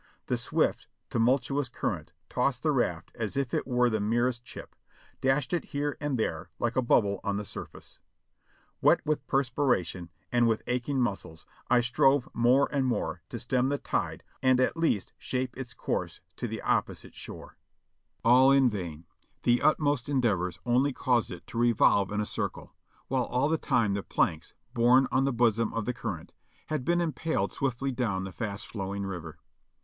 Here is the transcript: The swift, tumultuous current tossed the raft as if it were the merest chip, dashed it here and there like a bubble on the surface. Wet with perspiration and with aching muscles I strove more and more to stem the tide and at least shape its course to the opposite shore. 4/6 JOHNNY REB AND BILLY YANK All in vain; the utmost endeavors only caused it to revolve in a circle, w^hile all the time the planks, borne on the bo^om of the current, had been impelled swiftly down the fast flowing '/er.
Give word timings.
The 0.25 0.35
swift, 0.35 0.87
tumultuous 1.11 1.69
current 1.69 2.11
tossed 2.27 2.63
the 2.63 2.71
raft 2.71 3.11
as 3.13 3.37
if 3.37 3.53
it 3.53 3.67
were 3.67 3.87
the 3.87 3.99
merest 3.99 4.43
chip, 4.43 4.75
dashed 5.21 5.53
it 5.53 5.65
here 5.65 5.95
and 6.01 6.17
there 6.17 6.49
like 6.57 6.75
a 6.75 6.81
bubble 6.81 7.19
on 7.23 7.37
the 7.37 7.45
surface. 7.45 7.99
Wet 8.81 9.05
with 9.05 9.27
perspiration 9.27 10.09
and 10.31 10.47
with 10.47 10.63
aching 10.65 10.99
muscles 10.99 11.45
I 11.69 11.81
strove 11.81 12.27
more 12.33 12.67
and 12.73 12.87
more 12.87 13.21
to 13.29 13.37
stem 13.37 13.69
the 13.69 13.77
tide 13.77 14.23
and 14.41 14.59
at 14.59 14.75
least 14.75 15.13
shape 15.19 15.55
its 15.55 15.75
course 15.75 16.19
to 16.37 16.47
the 16.47 16.63
opposite 16.63 17.13
shore. 17.13 17.45
4/6 17.45 17.45
JOHNNY 17.45 17.45
REB 17.45 17.53
AND 17.53 18.23
BILLY 18.23 18.23
YANK 18.23 18.25
All 18.25 18.51
in 18.51 18.69
vain; 18.71 19.05
the 19.43 19.61
utmost 19.61 20.09
endeavors 20.09 20.59
only 20.65 20.93
caused 20.93 21.29
it 21.29 21.45
to 21.45 21.59
revolve 21.59 22.11
in 22.11 22.19
a 22.19 22.25
circle, 22.25 22.73
w^hile 23.11 23.27
all 23.29 23.49
the 23.49 23.59
time 23.59 23.93
the 23.93 24.01
planks, 24.01 24.55
borne 24.73 25.07
on 25.11 25.25
the 25.25 25.31
bo^om 25.33 25.71
of 25.71 25.85
the 25.85 25.93
current, 25.93 26.33
had 26.69 26.83
been 26.83 27.01
impelled 27.01 27.53
swiftly 27.53 27.91
down 27.91 28.23
the 28.23 28.31
fast 28.31 28.65
flowing 28.65 29.05
'/er. 29.05 29.37